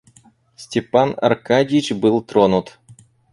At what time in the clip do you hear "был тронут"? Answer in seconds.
1.91-2.79